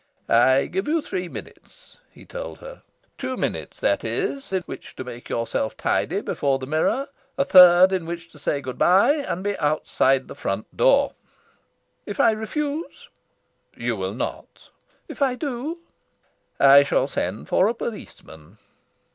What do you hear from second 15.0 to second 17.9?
"If I do?" "I shall send for a